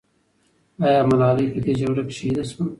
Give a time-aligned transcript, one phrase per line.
[0.85, 2.63] آیا ملالۍ په دې جګړه کې شهیده سوه؟